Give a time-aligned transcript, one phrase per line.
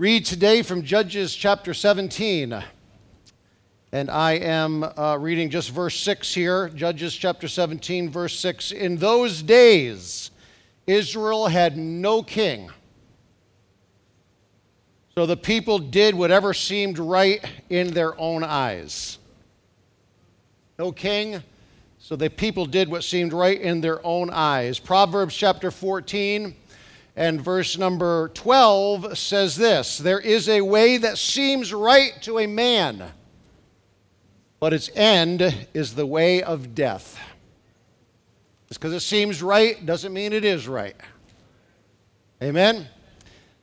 [0.00, 2.64] read today from Judges chapter 17.
[3.92, 8.72] And I am uh, reading just verse 6 here, Judges chapter 17, verse 6.
[8.72, 10.30] In those days,
[10.86, 12.70] Israel had no king.
[15.16, 19.18] So the people did whatever seemed right in their own eyes.
[20.78, 21.42] No king,
[21.98, 24.78] so the people did what seemed right in their own eyes.
[24.78, 26.56] Proverbs chapter 14
[27.16, 32.46] and verse number 12 says this There is a way that seems right to a
[32.46, 33.12] man,
[34.58, 37.18] but its end is the way of death.
[38.68, 40.96] Just because it seems right doesn't mean it is right.
[42.42, 42.86] Amen?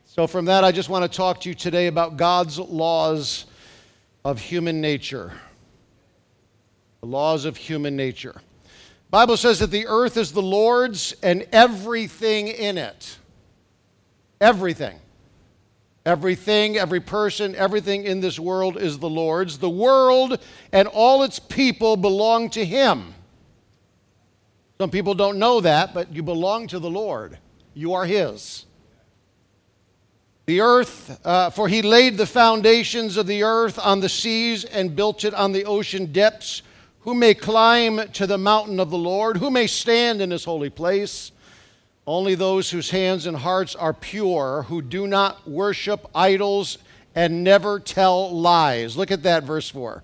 [0.05, 3.45] So, from that, I just want to talk to you today about God's laws
[4.25, 5.31] of human nature.
[7.01, 8.41] The laws of human nature.
[9.09, 13.17] Bible says that the earth is the Lord's and everything in it.
[14.39, 14.99] Everything.
[16.05, 19.57] Everything, every person, everything in this world is the Lord's.
[19.57, 20.39] The world
[20.71, 23.13] and all its people belong to Him.
[24.79, 27.37] Some people don't know that, but you belong to the Lord.
[27.73, 28.65] You are His.
[30.45, 34.95] The earth, uh, for He laid the foundations of the earth on the seas and
[34.95, 36.61] built it on the ocean depths.
[37.01, 39.37] Who may climb to the mountain of the Lord?
[39.37, 41.33] Who may stand in His holy place?
[42.07, 46.77] Only those whose hands and hearts are pure, who do not worship idols
[47.13, 48.95] and never tell lies.
[48.95, 50.03] Look at that, verse 4.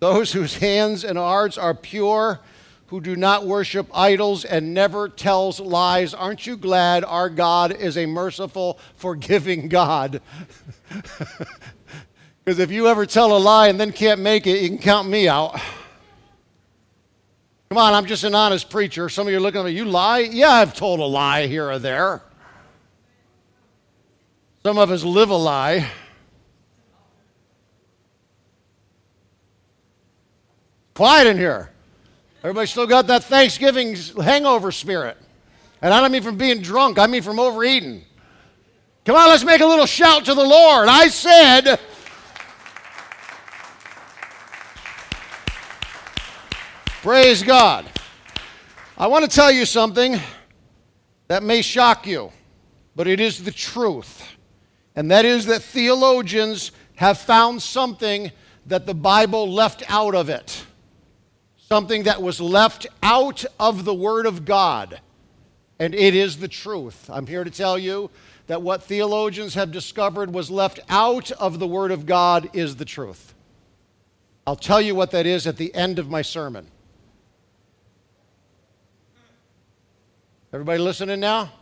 [0.00, 2.40] Those whose hands and hearts are pure,
[2.88, 6.12] who do not worship idols and never tells lies.
[6.12, 10.20] Aren't you glad our God is a merciful, forgiving God?
[12.42, 15.08] Because if you ever tell a lie and then can't make it, you can count
[15.08, 15.60] me out.
[17.72, 19.08] Come on, I'm just an honest preacher.
[19.08, 20.18] Some of you are looking at me, you lie?
[20.18, 22.20] Yeah, I've told a lie here or there.
[24.64, 25.88] Some of us live a lie.
[30.94, 31.70] Quiet in here.
[32.42, 35.16] Everybody still got that Thanksgiving hangover spirit.
[35.80, 38.04] And I don't mean from being drunk, I mean from overeating.
[39.04, 40.88] Come on, let's make a little shout to the Lord.
[40.88, 41.78] I said,
[47.02, 47.86] Praise God.
[48.98, 50.20] I want to tell you something
[51.28, 52.30] that may shock you,
[52.94, 54.22] but it is the truth.
[54.94, 58.30] And that is that theologians have found something
[58.66, 60.62] that the Bible left out of it.
[61.56, 65.00] Something that was left out of the Word of God.
[65.78, 67.08] And it is the truth.
[67.08, 68.10] I'm here to tell you
[68.46, 72.84] that what theologians have discovered was left out of the Word of God is the
[72.84, 73.32] truth.
[74.46, 76.66] I'll tell you what that is at the end of my sermon.
[80.52, 81.52] Everybody listening now?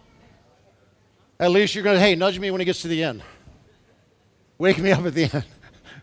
[1.38, 3.22] At least you're going to, hey, nudge me when it gets to the end.
[4.56, 5.44] Wake me up at the end.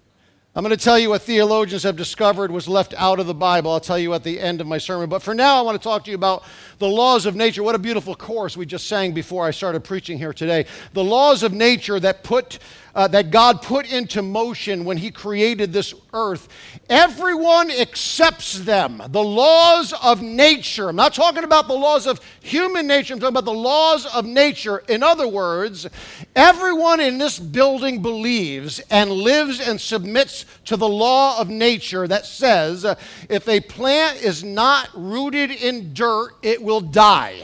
[0.56, 3.72] I'm going to tell you what theologians have discovered was left out of the Bible.
[3.72, 5.10] I'll tell you at the end of my sermon.
[5.10, 6.44] But for now, I want to talk to you about
[6.78, 7.64] the laws of nature.
[7.64, 10.68] What a beautiful chorus we just sang before I started preaching here today.
[10.94, 12.60] The laws of nature that put
[12.96, 16.48] uh, that God put into motion when He created this earth.
[16.90, 19.02] Everyone accepts them.
[19.10, 20.90] The laws of nature.
[20.90, 24.26] I'm not talking about the laws of human nature, I'm talking about the laws of
[24.26, 24.78] nature.
[24.88, 25.88] In other words,
[26.36, 32.26] everyone in this building believes and lives and submits to the law of nature that
[32.26, 32.96] says uh,
[33.30, 37.44] if a plant is not rooted in dirt, it will die.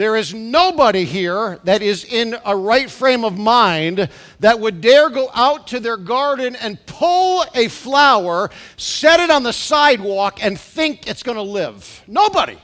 [0.00, 4.08] There is nobody here that is in a right frame of mind
[4.38, 8.48] that would dare go out to their garden and pull a flower,
[8.78, 12.02] set it on the sidewalk, and think it's going to live.
[12.06, 12.56] Nobody.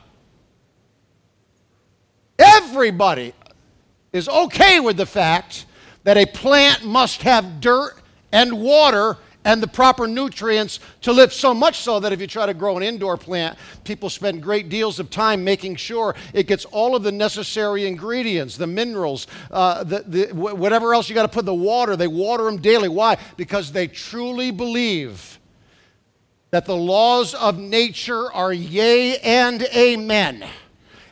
[2.38, 3.34] Everybody
[4.14, 5.66] is okay with the fact
[6.04, 7.96] that a plant must have dirt
[8.32, 11.32] and water and the proper nutrients to live.
[11.32, 14.68] So much so that if you try to grow an indoor plant, people spend great
[14.68, 19.84] deals of time making sure it gets all of the necessary ingredients, the minerals, uh,
[19.84, 21.94] the, the, whatever else you got to put, the water.
[21.94, 22.88] They water them daily.
[22.88, 23.18] Why?
[23.36, 25.38] Because they truly believe
[26.50, 30.44] that the laws of nature are yea and amen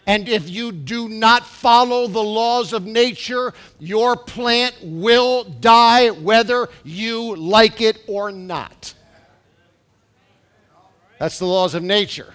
[0.06, 6.68] And if you do not follow the laws of nature, your plant will die whether
[6.84, 8.94] you like it or not.
[11.18, 12.34] That's the laws of nature.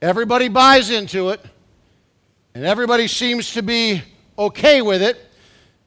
[0.00, 1.44] Everybody buys into it,
[2.54, 4.02] and everybody seems to be
[4.38, 5.18] okay with it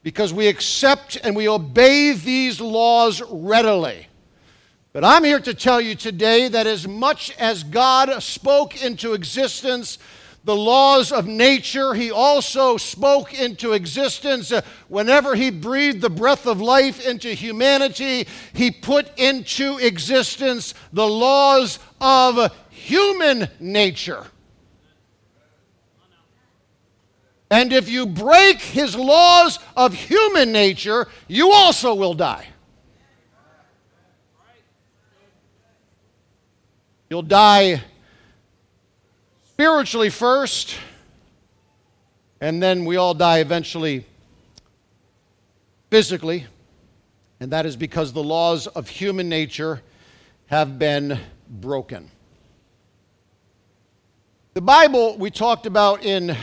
[0.02, 4.06] because we accept and we obey these laws readily.
[4.92, 9.98] But I'm here to tell you today that as much as God spoke into existence
[10.42, 14.50] the laws of nature, He also spoke into existence.
[14.50, 21.06] Uh, whenever He breathed the breath of life into humanity, He put into existence the
[21.06, 24.24] laws of human nature.
[27.50, 32.48] And if you break His laws of human nature, you also will die.
[37.10, 37.82] You'll die
[39.48, 40.76] spiritually first,
[42.40, 44.06] and then we all die eventually
[45.90, 46.46] physically.
[47.40, 49.82] And that is because the laws of human nature
[50.46, 51.18] have been
[51.48, 52.12] broken.
[54.54, 56.36] The Bible we talked about in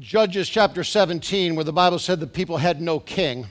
[0.00, 3.46] Judges chapter 17, where the Bible said the people had no king.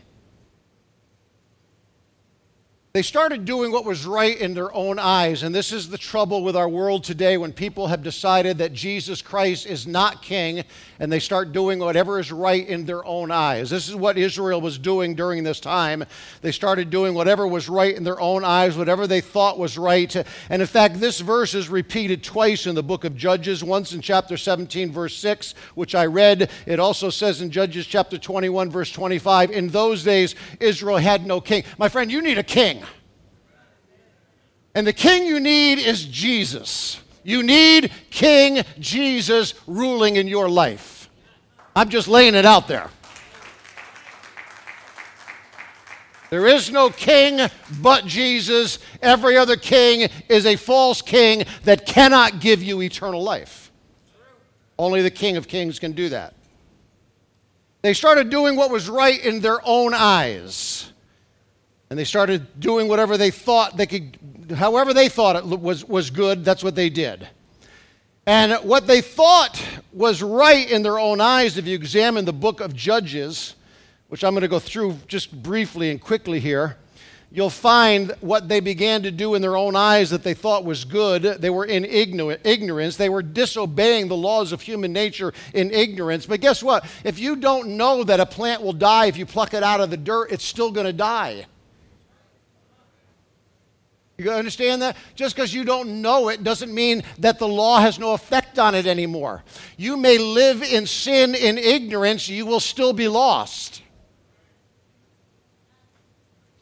[2.94, 5.44] They started doing what was right in their own eyes.
[5.44, 9.22] And this is the trouble with our world today when people have decided that Jesus
[9.22, 10.66] Christ is not king
[11.00, 13.70] and they start doing whatever is right in their own eyes.
[13.70, 16.04] This is what Israel was doing during this time.
[16.42, 20.14] They started doing whatever was right in their own eyes, whatever they thought was right.
[20.50, 24.02] And in fact, this verse is repeated twice in the book of Judges, once in
[24.02, 26.52] chapter 17, verse 6, which I read.
[26.66, 31.40] It also says in Judges chapter 21, verse 25, in those days, Israel had no
[31.40, 31.64] king.
[31.78, 32.81] My friend, you need a king.
[34.74, 37.02] And the king you need is Jesus.
[37.24, 41.10] You need King Jesus ruling in your life.
[41.76, 42.90] I'm just laying it out there.
[46.30, 47.50] There is no king
[47.82, 48.80] but Jesus.
[49.02, 53.70] Every other king is a false king that cannot give you eternal life.
[54.80, 56.34] Only the King of Kings can do that.
[57.82, 60.92] They started doing what was right in their own eyes.
[61.92, 64.18] And they started doing whatever they thought they could
[64.56, 67.28] however they thought it was, was good, that's what they did.
[68.26, 69.62] And what they thought
[69.92, 73.56] was right in their own eyes, if you examine the book of Judges,
[74.08, 76.78] which I'm going to go through just briefly and quickly here,
[77.30, 80.86] you'll find what they began to do in their own eyes that they thought was
[80.86, 81.24] good.
[81.24, 82.96] They were in ignorance.
[82.96, 86.26] They were disobeying the laws of human nature in ignorance.
[86.26, 86.86] But guess what?
[87.04, 89.90] If you don't know that a plant will die if you pluck it out of
[89.90, 91.48] the dirt, it's still going to die.
[94.22, 94.98] You understand that?
[95.16, 98.76] Just because you don't know it doesn't mean that the law has no effect on
[98.76, 99.44] it anymore.
[99.78, 103.82] You may live in sin in ignorance, you will still be lost.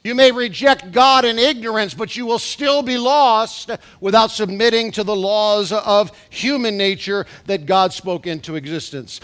[0.06, 5.04] You may reject God in ignorance, but you will still be lost without submitting to
[5.04, 9.20] the laws of human nature that God spoke into existence.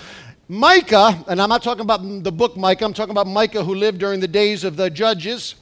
[0.50, 4.00] Micah, and I'm not talking about the book Micah, I'm talking about Micah who lived
[4.00, 5.56] during the days of the judges.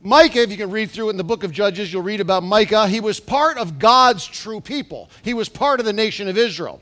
[0.00, 2.42] Micah, if you can read through it in the book of Judges, you'll read about
[2.42, 2.86] Micah.
[2.86, 6.80] He was part of God's true people, he was part of the nation of Israel.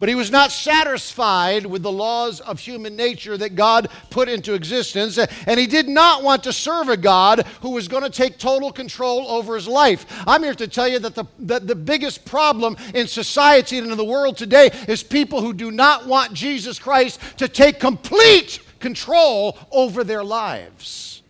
[0.00, 4.54] But he was not satisfied with the laws of human nature that God put into
[4.54, 5.18] existence.
[5.18, 8.72] And he did not want to serve a God who was going to take total
[8.72, 10.04] control over his life.
[10.26, 13.96] I'm here to tell you that the, that the biggest problem in society and in
[13.96, 19.56] the world today is people who do not want Jesus Christ to take complete control
[19.70, 21.22] over their lives.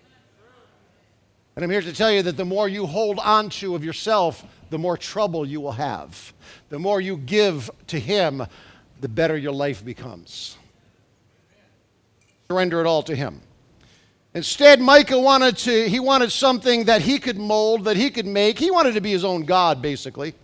[1.56, 4.44] And I'm here to tell you that the more you hold on to of yourself,
[4.70, 6.32] the more trouble you will have.
[6.68, 8.44] The more you give to Him,
[9.00, 10.56] the better your life becomes.
[12.48, 13.40] Surrender it all to Him.
[14.34, 18.58] Instead, Micah wanted to, he wanted something that he could mold, that he could make.
[18.58, 20.34] He wanted to be his own God, basically.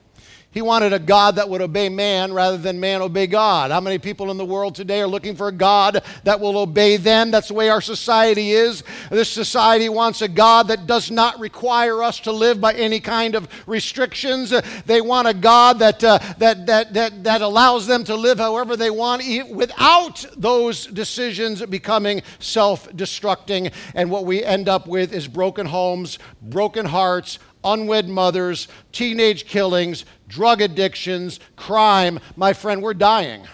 [0.52, 3.70] He wanted a God that would obey man rather than man obey God.
[3.70, 6.96] How many people in the world today are looking for a God that will obey
[6.96, 7.30] them?
[7.30, 8.82] That's the way our society is.
[9.10, 13.36] This society wants a God that does not require us to live by any kind
[13.36, 14.52] of restrictions.
[14.86, 18.76] They want a God that, uh, that, that, that, that allows them to live however
[18.76, 23.72] they want without those decisions becoming self destructing.
[23.94, 30.04] And what we end up with is broken homes, broken hearts, unwed mothers, teenage killings,
[30.28, 32.20] drug addictions, crime.
[32.36, 33.46] My friend, we're dying.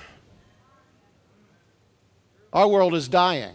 [2.53, 3.55] Our world is dying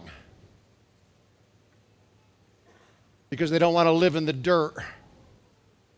[3.30, 4.76] because they don't want to live in the dirt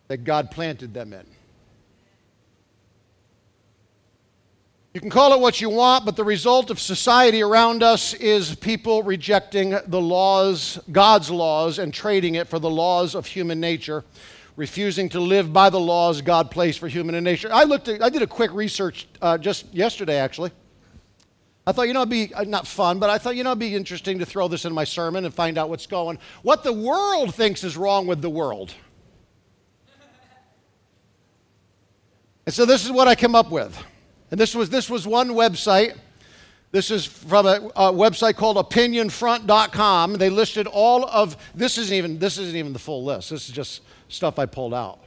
[0.09, 1.27] that God planted them in.
[4.95, 8.55] You can call it what you want, but the result of society around us is
[8.55, 14.05] people rejecting the laws, God's laws, and trading it for the laws of human nature,
[14.57, 17.49] refusing to live by the laws God placed for human and nature.
[17.53, 20.53] I looked at, I did a quick research uh, just yesterday, actually.
[21.67, 23.59] I thought, you know, it'd be uh, not fun, but I thought, you know, it'd
[23.59, 26.73] be interesting to throw this in my sermon and find out what's going, what the
[26.73, 28.75] world thinks is wrong with the world.
[32.47, 33.83] And so this is what I came up with.
[34.31, 35.97] And this was, this was one website.
[36.73, 40.15] This is from a, a website called opinionfront.com.
[40.15, 43.31] They listed all of this isn't even this isn't even the full list.
[43.31, 43.83] This is just
[44.15, 45.01] stuff I pulled out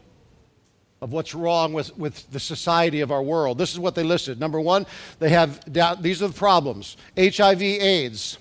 [1.02, 3.58] of what's wrong with, with the society of our world.
[3.58, 4.40] This is what they listed.
[4.40, 4.86] Number one,
[5.20, 5.62] they have
[6.02, 8.38] these are the problems HIV, AIDS,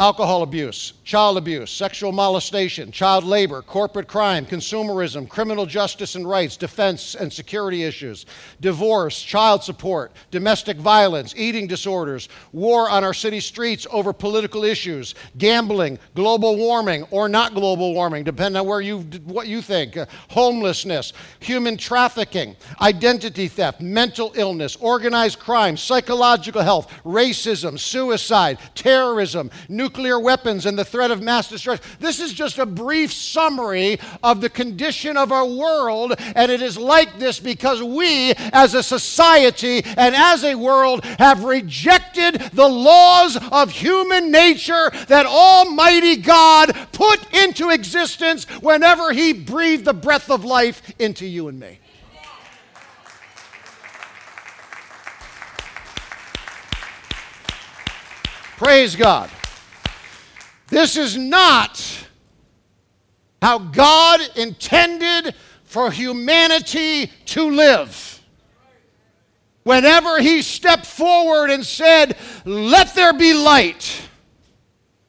[0.00, 6.56] alcohol abuse, child abuse, sexual molestation, child labor, corporate crime, consumerism, criminal justice and rights,
[6.56, 8.24] defense and security issues,
[8.60, 15.16] divorce, child support, domestic violence, eating disorders, war on our city streets over political issues,
[15.36, 20.06] gambling, global warming or not global warming, depending on where you what you think, uh,
[20.30, 29.87] homelessness, human trafficking, identity theft, mental illness, organized crime, psychological health, racism, suicide, terrorism, new
[29.88, 31.82] nuclear weapons and the threat of mass destruction.
[31.98, 36.76] This is just a brief summary of the condition of our world, and it is
[36.76, 43.38] like this because we, as a society and as a world, have rejected the laws
[43.50, 50.44] of human nature that Almighty God put into existence whenever He breathed the breath of
[50.44, 51.78] life into you and me.
[58.58, 59.30] Praise God.
[60.68, 62.06] This is not
[63.40, 65.34] how God intended
[65.64, 68.22] for humanity to live.
[69.62, 74.08] Whenever He stepped forward and said, Let there be light,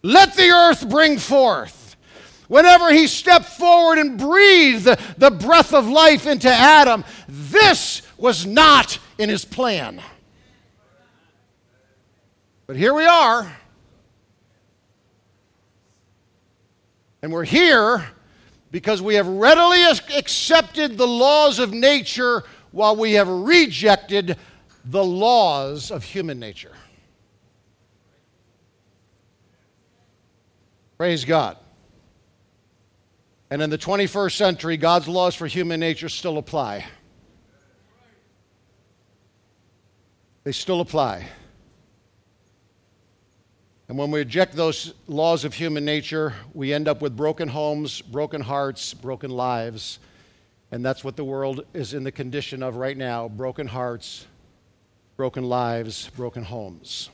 [0.01, 1.95] let the earth bring forth.
[2.47, 8.45] Whenever He stepped forward and breathed the, the breath of life into Adam, this was
[8.45, 10.01] not in His plan.
[12.67, 13.58] But here we are.
[17.21, 18.05] And we're here
[18.71, 24.37] because we have readily accepted the laws of nature while we have rejected
[24.85, 26.71] the laws of human nature.
[30.97, 31.57] Praise God.
[33.49, 36.85] And in the 21st century, God's laws for human nature still apply.
[40.43, 41.27] They still apply.
[43.89, 48.01] And when we reject those laws of human nature, we end up with broken homes,
[48.01, 49.97] broken hearts, broken lives.
[50.71, 54.27] And that's what the world is in the condition of right now broken hearts,
[55.17, 57.09] broken lives, broken homes.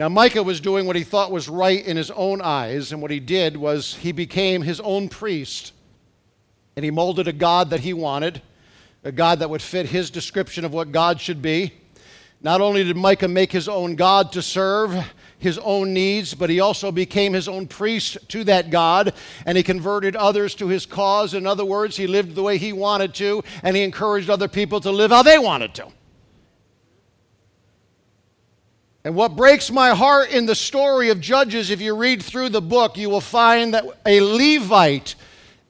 [0.00, 3.12] Now, Micah was doing what he thought was right in his own eyes, and what
[3.12, 5.72] he did was he became his own priest,
[6.74, 8.42] and he molded a God that he wanted,
[9.04, 11.74] a God that would fit his description of what God should be.
[12.40, 15.04] Not only did Micah make his own God to serve,
[15.38, 19.14] his own needs, but he also became his own priest to that God,
[19.46, 21.34] and he converted others to his cause.
[21.34, 24.80] In other words, he lived the way he wanted to, and he encouraged other people
[24.80, 25.88] to live how they wanted to.
[29.04, 32.60] And what breaks my heart in the story of Judges, if you read through the
[32.60, 35.14] book, you will find that a Levite,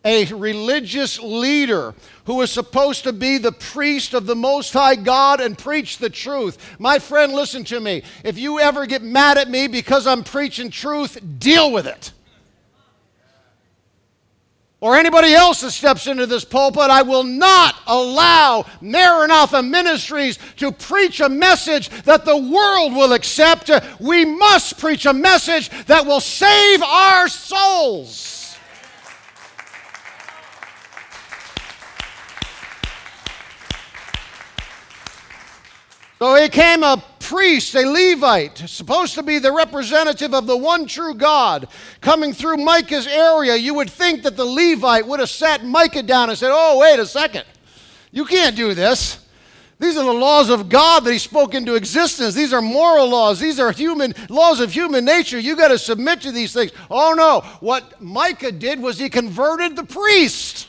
[0.08, 5.38] a religious leader, who was supposed to be the priest of the Most High God
[5.38, 6.76] and preach the truth.
[6.78, 8.02] My friend, listen to me.
[8.24, 12.12] If you ever get mad at me because I'm preaching truth, deal with it.
[14.80, 20.72] Or anybody else that steps into this pulpit, I will not allow Maranatha Ministries to
[20.72, 23.70] preach a message that the world will accept.
[24.00, 28.37] We must preach a message that will save our souls.
[36.18, 40.86] So he came a priest, a Levite, supposed to be the representative of the one
[40.86, 41.68] true God,
[42.00, 43.54] coming through Micah's area.
[43.54, 46.98] You would think that the Levite would have sat Micah down and said, Oh, wait
[46.98, 47.44] a second.
[48.10, 49.24] You can't do this.
[49.78, 52.34] These are the laws of God that he spoke into existence.
[52.34, 53.38] These are moral laws.
[53.38, 55.38] These are human laws of human nature.
[55.38, 56.72] You got to submit to these things.
[56.90, 60.68] Oh no, what Micah did was he converted the priest.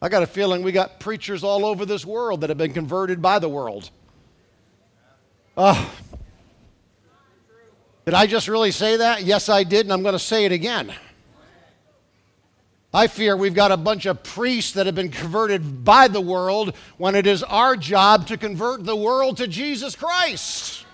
[0.00, 3.22] I got a feeling we got preachers all over this world that have been converted
[3.22, 3.90] by the world.
[5.56, 5.88] Uh,
[8.04, 9.22] did I just really say that?
[9.22, 10.92] Yes, I did, and I'm going to say it again.
[12.92, 16.74] I fear we've got a bunch of priests that have been converted by the world
[16.98, 20.84] when it is our job to convert the world to Jesus Christ.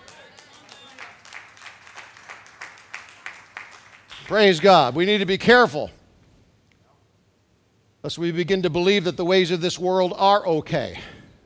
[4.25, 4.95] Praise God.
[4.95, 5.91] We need to be careful
[8.03, 10.99] lest we begin to believe that the ways of this world are okay.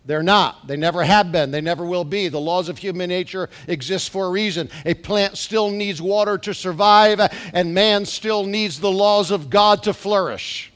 [0.07, 0.65] They're not.
[0.65, 1.51] They never have been.
[1.51, 2.29] They never will be.
[2.29, 4.69] The laws of human nature exist for a reason.
[4.85, 7.19] A plant still needs water to survive,
[7.53, 10.71] and man still needs the laws of God to flourish.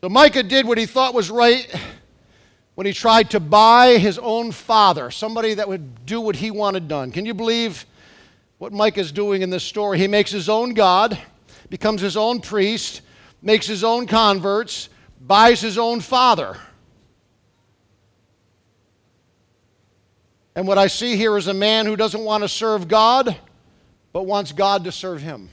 [0.00, 1.72] So Micah did what he thought was right
[2.74, 6.88] when he tried to buy his own father, somebody that would do what he wanted
[6.88, 7.12] done.
[7.12, 7.84] Can you believe
[8.56, 9.98] what Micah is doing in this story?
[9.98, 11.18] He makes his own God,
[11.68, 13.02] becomes his own priest,
[13.42, 14.88] makes his own converts,
[15.20, 16.56] buys his own father.
[20.54, 23.36] And what I see here is a man who doesn't want to serve God,
[24.12, 25.48] but wants God to serve him.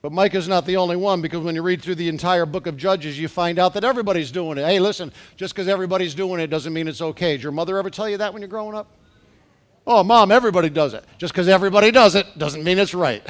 [0.00, 2.76] But Micah's not the only one because when you read through the entire book of
[2.76, 4.64] Judges, you find out that everybody's doing it.
[4.64, 7.32] Hey, listen, just because everybody's doing it doesn't mean it's okay.
[7.32, 8.86] Did your mother ever tell you that when you're growing up?
[9.86, 11.04] Oh, mom, everybody does it.
[11.18, 13.26] Just because everybody does it doesn't mean it's right.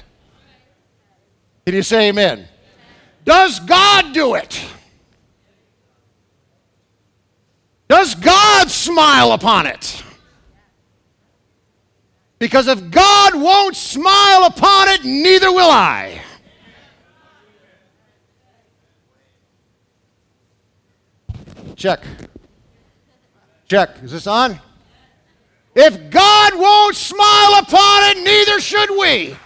[1.68, 2.48] Can you say amen?
[3.26, 4.64] Does God do it?
[7.88, 10.02] Does God smile upon it?
[12.38, 16.22] Because if God won't smile upon it, neither will I.
[21.76, 22.02] Check.
[23.68, 23.90] Check.
[24.02, 24.58] Is this on?
[25.74, 29.36] If God won't smile upon it, neither should we.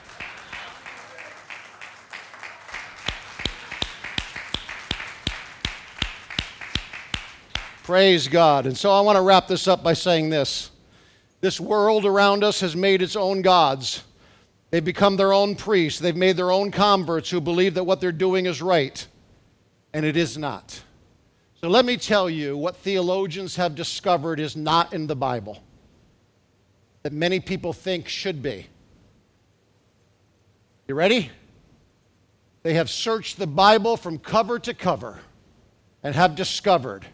[7.83, 8.67] Praise God.
[8.67, 10.71] And so I want to wrap this up by saying this
[11.41, 14.05] this world around us has made its own gods.
[14.71, 15.99] They've become their own priests.
[15.99, 19.05] They've made their own converts who believe that what they're doing is right,
[19.93, 20.81] and it is not.
[21.61, 25.61] So let me tell you what theologians have discovered is not in the Bible,
[27.03, 28.69] that many people think should be.
[30.87, 31.31] You ready?
[32.63, 35.19] They have searched the Bible from cover to cover
[36.05, 37.05] and have discovered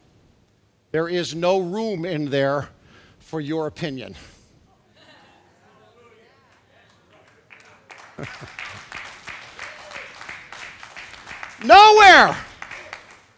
[0.90, 2.68] there is no room in there
[3.18, 4.14] for your opinion.
[11.64, 12.37] Nowhere.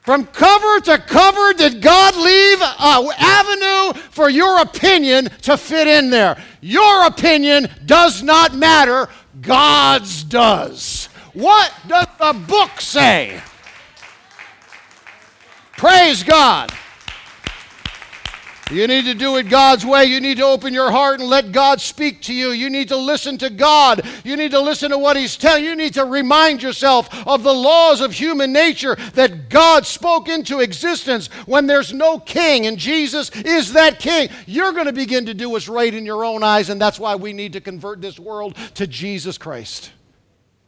[0.02, 6.10] From cover to cover, did God leave an avenue for your opinion to fit in
[6.10, 6.42] there?
[6.60, 9.08] Your opinion does not matter,
[9.40, 11.06] God's does.
[11.32, 13.40] What does the book say?
[15.76, 16.72] Praise God.
[18.70, 20.04] You need to do it God's way.
[20.04, 22.50] You need to open your heart and let God speak to you.
[22.50, 24.06] You need to listen to God.
[24.24, 25.70] You need to listen to what He's telling you.
[25.70, 30.60] You need to remind yourself of the laws of human nature that God spoke into
[30.60, 34.28] existence when there's no king and Jesus is that king.
[34.46, 37.16] You're going to begin to do what's right in your own eyes, and that's why
[37.16, 39.90] we need to convert this world to Jesus Christ.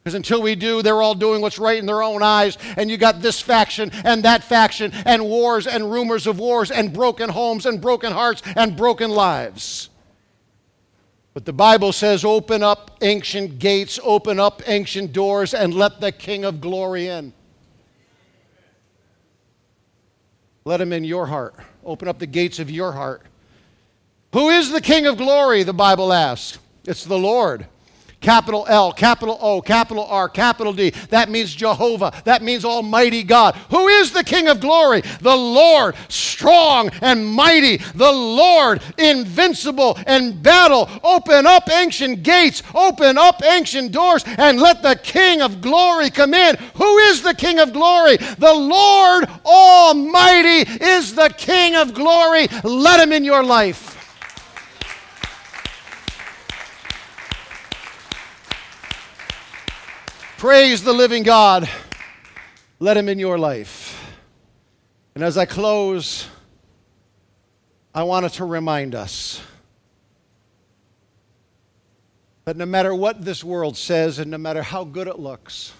[0.02, 2.96] Because until we do, they're all doing what's right in their own eyes, and you
[2.96, 7.66] got this faction and that faction, and wars and rumors of wars, and broken homes
[7.66, 9.90] and broken hearts and broken lives.
[11.34, 16.10] But the Bible says, open up ancient gates, open up ancient doors, and let the
[16.10, 17.32] King of glory in.
[20.64, 21.54] Let him in your heart.
[21.84, 23.22] Open up the gates of your heart.
[24.32, 25.62] Who is the King of glory?
[25.62, 26.58] The Bible asks.
[26.84, 27.66] It's the Lord
[28.22, 30.90] capital L, capital O, capital R, capital D.
[31.10, 32.12] That means Jehovah.
[32.24, 33.54] That means Almighty God.
[33.70, 35.02] Who is the King of glory?
[35.20, 37.76] The Lord, strong and mighty.
[37.76, 40.88] The Lord, invincible in battle.
[41.02, 46.34] Open up ancient gates, open up ancient doors, and let the King of glory come
[46.34, 46.56] in.
[46.76, 48.16] Who is the King of glory?
[48.16, 52.46] The Lord Almighty is the King of glory.
[52.62, 54.01] Let him in your life.
[60.42, 61.70] Praise the living God.
[62.80, 64.12] Let him in your life.
[65.14, 66.26] And as I close,
[67.94, 69.40] I wanted to remind us
[72.44, 75.72] that no matter what this world says and no matter how good it looks,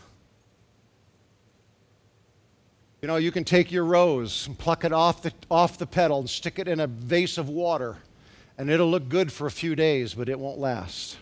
[3.01, 6.21] you know, you can take your rose and pluck it off the, off the petal
[6.21, 7.97] and stick it in a vase of water,
[8.57, 11.17] and it'll look good for a few days, but it won't last.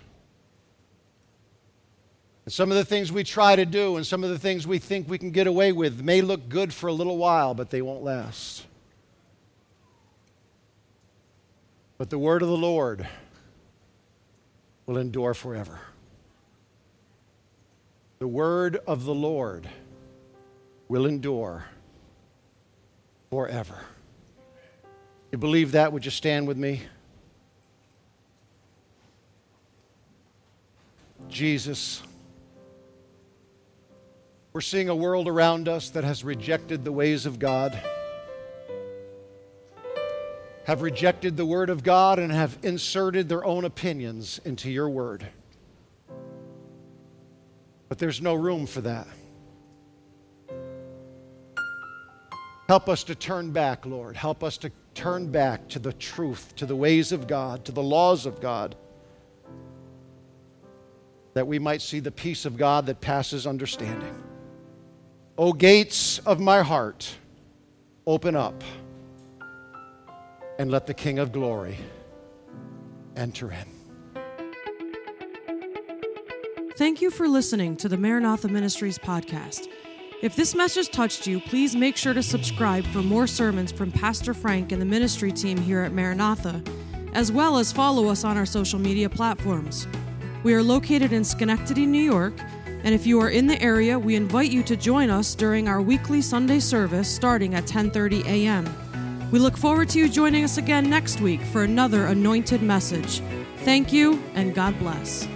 [2.51, 4.81] And some of the things we try to do and some of the things we
[4.81, 7.81] think we can get away with may look good for a little while, but they
[7.81, 8.67] won't last.
[11.97, 13.07] But the word of the Lord
[14.87, 15.79] will endure forever.
[18.19, 19.69] The word of the Lord
[20.89, 21.67] will endure
[23.31, 23.79] forever.
[25.31, 25.93] You believe that?
[25.93, 26.83] Would you stand with me?
[31.29, 32.03] Jesus.
[34.53, 37.81] We're seeing a world around us that has rejected the ways of God,
[40.65, 45.25] have rejected the Word of God, and have inserted their own opinions into your Word.
[47.89, 49.07] But there's no room for that.
[52.67, 54.17] Help us to turn back, Lord.
[54.17, 57.83] Help us to turn back to the truth, to the ways of God, to the
[57.83, 58.75] laws of God,
[61.35, 64.21] that we might see the peace of God that passes understanding.
[65.40, 67.14] O gates of my heart,
[68.07, 68.62] open up
[70.59, 71.79] and let the King of glory
[73.16, 73.64] enter in.
[76.76, 79.66] Thank you for listening to the Maranatha Ministries podcast.
[80.20, 84.35] If this message touched you, please make sure to subscribe for more sermons from Pastor
[84.35, 86.62] Frank and the ministry team here at Maranatha,
[87.14, 89.87] as well as follow us on our social media platforms.
[90.42, 92.35] We are located in Schenectady, New York,
[92.85, 95.83] and if you are in the area, we invite you to join us during our
[95.83, 98.64] weekly Sunday service starting at 10:30 a.m.
[99.31, 103.21] We look forward to you joining us again next week for another anointed message.
[103.59, 105.29] Thank you and God bless.